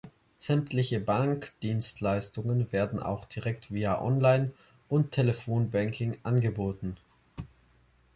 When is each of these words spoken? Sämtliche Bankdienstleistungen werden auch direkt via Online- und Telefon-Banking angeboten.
Sämtliche 0.39 0.99
Bankdienstleistungen 0.99 2.71
werden 2.71 2.99
auch 2.99 3.25
direkt 3.25 3.71
via 3.71 4.01
Online- 4.01 4.49
und 4.89 5.11
Telefon-Banking 5.11 6.17
angeboten. 6.23 6.97